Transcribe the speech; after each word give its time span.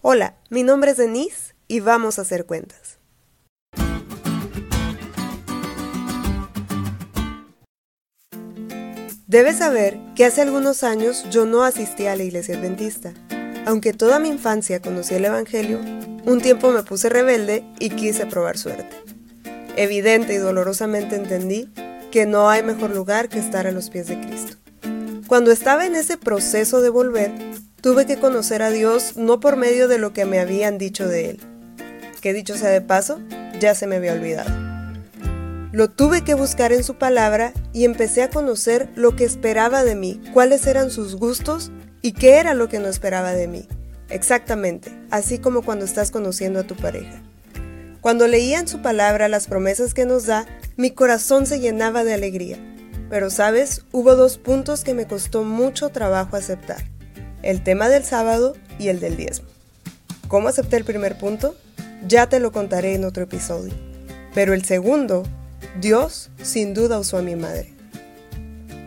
Hola, 0.00 0.36
mi 0.48 0.62
nombre 0.62 0.92
es 0.92 0.96
Denise 0.96 1.56
y 1.66 1.80
vamos 1.80 2.20
a 2.20 2.22
hacer 2.22 2.46
cuentas. 2.46 2.98
Debes 9.26 9.58
saber 9.58 9.98
que 10.14 10.24
hace 10.24 10.42
algunos 10.42 10.84
años 10.84 11.24
yo 11.30 11.46
no 11.46 11.64
asistía 11.64 12.12
a 12.12 12.16
la 12.16 12.22
iglesia 12.22 12.56
adventista. 12.56 13.12
Aunque 13.66 13.92
toda 13.92 14.20
mi 14.20 14.28
infancia 14.28 14.80
conocí 14.80 15.16
el 15.16 15.24
Evangelio, 15.24 15.80
un 16.24 16.40
tiempo 16.40 16.70
me 16.70 16.84
puse 16.84 17.08
rebelde 17.08 17.64
y 17.80 17.90
quise 17.90 18.24
probar 18.24 18.56
suerte. 18.56 18.96
Evidente 19.74 20.32
y 20.32 20.36
dolorosamente 20.36 21.16
entendí 21.16 21.72
que 22.12 22.24
no 22.24 22.48
hay 22.48 22.62
mejor 22.62 22.94
lugar 22.94 23.28
que 23.28 23.40
estar 23.40 23.66
a 23.66 23.72
los 23.72 23.90
pies 23.90 24.06
de 24.06 24.20
Cristo. 24.20 24.56
Cuando 25.26 25.50
estaba 25.50 25.86
en 25.86 25.96
ese 25.96 26.16
proceso 26.16 26.80
de 26.80 26.88
volver, 26.88 27.32
tuve 27.80 28.06
que 28.06 28.18
conocer 28.18 28.62
a 28.62 28.70
Dios 28.70 29.16
no 29.16 29.40
por 29.40 29.56
medio 29.56 29.88
de 29.88 29.98
lo 29.98 30.12
que 30.12 30.24
me 30.24 30.40
habían 30.40 30.78
dicho 30.78 31.08
de 31.08 31.30
Él, 31.30 31.40
que 32.20 32.32
dicho 32.32 32.56
sea 32.56 32.70
de 32.70 32.80
paso, 32.80 33.20
ya 33.60 33.74
se 33.74 33.86
me 33.86 33.96
había 33.96 34.12
olvidado. 34.12 34.50
Lo 35.72 35.90
tuve 35.90 36.24
que 36.24 36.34
buscar 36.34 36.72
en 36.72 36.82
su 36.82 36.94
palabra 36.94 37.52
y 37.72 37.84
empecé 37.84 38.22
a 38.22 38.30
conocer 38.30 38.88
lo 38.94 39.16
que 39.16 39.24
esperaba 39.24 39.84
de 39.84 39.94
mí, 39.94 40.20
cuáles 40.32 40.66
eran 40.66 40.90
sus 40.90 41.16
gustos 41.16 41.70
y 42.02 42.12
qué 42.12 42.38
era 42.38 42.54
lo 42.54 42.68
que 42.68 42.78
no 42.78 42.88
esperaba 42.88 43.32
de 43.32 43.48
mí. 43.48 43.68
Exactamente, 44.08 44.90
así 45.10 45.38
como 45.38 45.62
cuando 45.62 45.84
estás 45.84 46.10
conociendo 46.10 46.60
a 46.60 46.66
tu 46.66 46.74
pareja. 46.74 47.22
Cuando 48.00 48.26
leía 48.26 48.58
en 48.58 48.68
su 48.68 48.80
palabra 48.80 49.28
las 49.28 49.46
promesas 49.46 49.92
que 49.92 50.06
nos 50.06 50.26
da, 50.26 50.46
mi 50.76 50.92
corazón 50.92 51.46
se 51.46 51.60
llenaba 51.60 52.04
de 52.04 52.14
alegría 52.14 52.58
pero 53.10 53.30
sabes, 53.30 53.84
hubo 53.92 54.14
dos 54.16 54.38
puntos 54.38 54.84
que 54.84 54.94
me 54.94 55.06
costó 55.06 55.44
mucho 55.44 55.88
trabajo 55.88 56.36
aceptar. 56.36 56.84
El 57.42 57.62
tema 57.62 57.88
del 57.88 58.04
sábado 58.04 58.56
y 58.78 58.88
el 58.88 58.98
del 58.98 59.16
diezmo. 59.16 59.48
¿Cómo 60.26 60.48
acepté 60.48 60.76
el 60.76 60.84
primer 60.84 61.16
punto? 61.16 61.54
Ya 62.06 62.28
te 62.28 62.40
lo 62.40 62.52
contaré 62.52 62.94
en 62.94 63.04
otro 63.04 63.24
episodio. 63.24 63.72
Pero 64.34 64.54
el 64.54 64.64
segundo, 64.64 65.22
Dios 65.80 66.30
sin 66.42 66.74
duda 66.74 66.98
usó 66.98 67.18
a 67.18 67.22
mi 67.22 67.36
madre. 67.36 67.72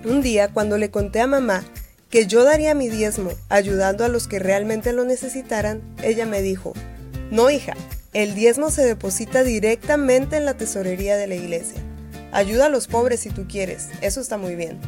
Un 0.03 0.22
día, 0.22 0.50
cuando 0.50 0.78
le 0.78 0.92
conté 0.92 1.22
a 1.22 1.28
mamá 1.28 1.64
que 2.09 2.28
yo 2.28 2.44
daría 2.44 2.75
mi 2.75 2.90
diezmo 2.90 3.31
ayudando 3.48 4.03
a 4.03 4.09
los 4.09 4.28
que 4.28 4.40
realmente 4.40 4.92
lo 4.92 5.06
necesitaran, 5.06 5.81
ella 6.03 6.25
me 6.25 6.42
dijo, 6.42 6.73
no 7.31 7.50
hija, 7.50 7.73
el 8.14 8.36
diezmo 8.36 8.70
se 8.70 8.84
deposita 8.84 9.44
directamente 9.44 10.36
en 10.36 10.44
la 10.44 10.56
tesorería 10.56 11.16
de 11.16 11.28
la 11.28 11.36
iglesia. 11.36 11.81
Ayuda 12.34 12.66
a 12.66 12.70
los 12.70 12.88
pobres 12.88 13.22
si 13.22 13.30
tú 13.30 13.47
quieres, 13.47 13.88
eso 14.02 14.20
está 14.20 14.38
muy 14.38 14.56
bien. 14.56 14.80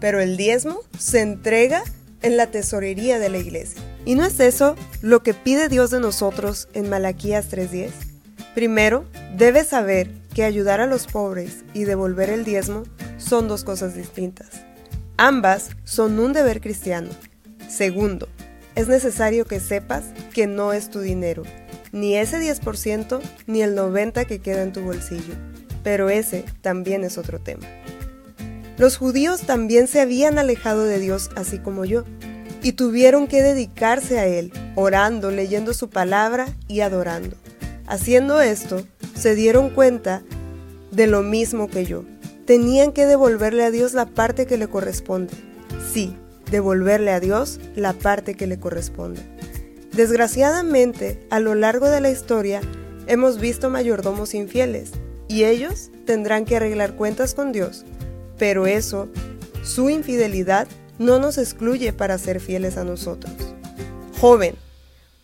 Pero 0.00 0.20
el 0.20 0.36
diezmo 0.36 0.80
se 0.98 1.20
entrega 1.20 1.84
en 2.22 2.36
la 2.36 2.46
tesorería 2.48 3.18
de 3.18 3.28
la 3.28 3.38
iglesia. 3.38 3.80
¿Y 4.04 4.14
no 4.14 4.24
es 4.24 4.40
eso 4.40 4.76
lo 5.00 5.22
que 5.22 5.34
pide 5.34 5.68
Dios 5.68 5.90
de 5.90 6.00
nosotros 6.00 6.68
en 6.72 6.88
Malaquías 6.88 7.50
3:10? 7.50 7.90
Primero, 8.54 9.04
debes 9.36 9.68
saber 9.68 10.10
que 10.34 10.44
ayudar 10.44 10.80
a 10.80 10.86
los 10.86 11.06
pobres 11.06 11.64
y 11.74 11.84
devolver 11.84 12.30
el 12.30 12.44
diezmo 12.44 12.84
son 13.18 13.48
dos 13.48 13.64
cosas 13.64 13.94
distintas. 13.94 14.48
Ambas 15.16 15.70
son 15.84 16.18
un 16.18 16.32
deber 16.32 16.60
cristiano. 16.60 17.10
Segundo, 17.68 18.28
es 18.74 18.88
necesario 18.88 19.44
que 19.44 19.60
sepas 19.60 20.04
que 20.32 20.46
no 20.46 20.72
es 20.72 20.90
tu 20.90 21.00
dinero, 21.00 21.42
ni 21.92 22.16
ese 22.16 22.38
10% 22.38 23.20
ni 23.46 23.62
el 23.62 23.76
90% 23.76 24.26
que 24.26 24.40
queda 24.40 24.62
en 24.62 24.72
tu 24.72 24.80
bolsillo 24.80 25.34
pero 25.82 26.10
ese 26.10 26.44
también 26.60 27.04
es 27.04 27.18
otro 27.18 27.38
tema. 27.38 27.66
Los 28.82 28.96
judíos 28.96 29.42
también 29.42 29.86
se 29.86 30.00
habían 30.00 30.40
alejado 30.40 30.82
de 30.82 30.98
Dios 30.98 31.30
así 31.36 31.60
como 31.60 31.84
yo, 31.84 32.02
y 32.64 32.72
tuvieron 32.72 33.28
que 33.28 33.40
dedicarse 33.40 34.18
a 34.18 34.26
Él, 34.26 34.52
orando, 34.74 35.30
leyendo 35.30 35.72
su 35.72 35.88
palabra 35.88 36.48
y 36.66 36.80
adorando. 36.80 37.36
Haciendo 37.86 38.40
esto, 38.40 38.84
se 39.14 39.36
dieron 39.36 39.70
cuenta 39.70 40.24
de 40.90 41.06
lo 41.06 41.22
mismo 41.22 41.68
que 41.68 41.84
yo. 41.84 42.02
Tenían 42.44 42.90
que 42.90 43.06
devolverle 43.06 43.62
a 43.62 43.70
Dios 43.70 43.94
la 43.94 44.06
parte 44.06 44.46
que 44.46 44.58
le 44.58 44.66
corresponde. 44.66 45.32
Sí, 45.92 46.16
devolverle 46.50 47.12
a 47.12 47.20
Dios 47.20 47.60
la 47.76 47.92
parte 47.92 48.34
que 48.34 48.48
le 48.48 48.58
corresponde. 48.58 49.20
Desgraciadamente, 49.92 51.24
a 51.30 51.38
lo 51.38 51.54
largo 51.54 51.88
de 51.88 52.00
la 52.00 52.10
historia, 52.10 52.60
hemos 53.06 53.38
visto 53.38 53.70
mayordomos 53.70 54.34
infieles, 54.34 54.90
y 55.28 55.44
ellos 55.44 55.92
tendrán 56.04 56.44
que 56.44 56.56
arreglar 56.56 56.96
cuentas 56.96 57.34
con 57.34 57.52
Dios. 57.52 57.84
Pero 58.42 58.66
eso, 58.66 59.08
su 59.62 59.88
infidelidad, 59.88 60.66
no 60.98 61.20
nos 61.20 61.38
excluye 61.38 61.92
para 61.92 62.18
ser 62.18 62.40
fieles 62.40 62.76
a 62.76 62.82
nosotros. 62.82 63.32
Joven, 64.20 64.56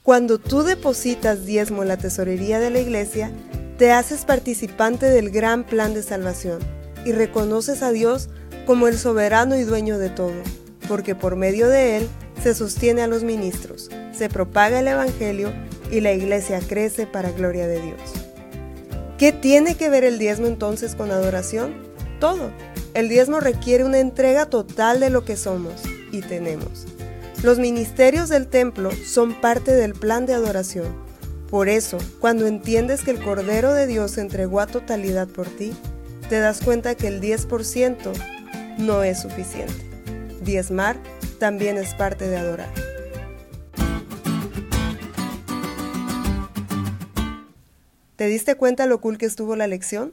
cuando 0.05 0.39
tú 0.39 0.63
depositas 0.63 1.45
diezmo 1.45 1.83
en 1.83 1.89
la 1.89 1.97
tesorería 1.97 2.61
de 2.61 2.71
la 2.71 2.79
iglesia, 2.79 3.33
te 3.77 3.91
haces 3.91 4.25
participante 4.25 5.07
del 5.07 5.31
gran 5.31 5.65
plan 5.65 5.95
de 5.95 6.05
salvación 6.05 6.61
y 7.05 7.11
reconoces 7.11 7.83
a 7.83 7.91
Dios 7.91 8.29
como 8.67 8.87
el 8.87 8.97
soberano 8.97 9.57
y 9.57 9.65
dueño 9.65 9.99
de 9.99 10.11
todo, 10.11 10.41
porque 10.87 11.17
por 11.17 11.35
medio 11.35 11.69
de 11.69 11.97
Él 11.97 12.09
se 12.41 12.55
sostiene 12.55 13.03
a 13.03 13.09
los 13.09 13.25
ministros, 13.25 13.91
se 14.17 14.29
propaga 14.29 14.79
el 14.79 14.87
Evangelio 14.87 15.53
y 15.91 16.03
la 16.03 16.13
iglesia 16.13 16.61
crece 16.61 17.09
para 17.09 17.33
gloria 17.33 17.67
de 17.67 17.83
Dios. 17.83 18.01
¿Qué 19.19 19.33
tiene 19.33 19.75
que 19.75 19.89
ver 19.89 20.05
el 20.05 20.21
diezmo 20.21 20.47
entonces 20.47 20.95
con 20.95 21.11
adoración? 21.11 21.75
Todo. 22.21 22.53
El 22.95 23.09
diezmo 23.09 23.41
requiere 23.41 23.85
una 23.85 23.99
entrega 23.99 24.47
total 24.47 25.01
de 25.01 25.11
lo 25.11 25.25
que 25.25 25.37
somos 25.37 25.83
y 26.11 26.21
tenemos. 26.23 26.87
Los 27.43 27.59
ministerios 27.59 28.29
del 28.29 28.49
templo 28.49 28.91
son 28.93 29.41
parte 29.41 29.73
del 29.73 29.93
plan 29.93 30.27
de 30.27 30.35
adoración. 30.35 30.87
Por 31.51 31.69
eso, 31.69 31.99
cuando 32.21 32.47
entiendes 32.47 33.03
que 33.03 33.11
el 33.11 33.23
Cordero 33.23 33.73
de 33.73 33.87
Dios 33.87 34.13
se 34.13 34.23
entregó 34.23 34.61
a 34.61 34.67
totalidad 34.67 35.29
por 35.29 35.47
ti, 35.47 35.73
te 36.29 36.41
das 36.41 36.61
cuenta 36.61 36.95
que 36.95 37.07
el 37.07 37.21
10% 37.21 38.13
no 38.79 39.03
es 39.03 39.23
suficiente. 39.23 39.75
Diezmar 40.43 40.97
también 41.39 41.79
es 41.79 41.95
parte 41.95 42.29
de 42.29 42.37
adorar. 42.37 42.69
¿Te 48.17 48.27
diste 48.27 48.57
cuenta 48.57 48.87
lo 48.87 49.01
cool 49.01 49.17
que 49.17 49.27
estuvo 49.27 49.55
la 49.55 49.69
lección? 49.69 50.13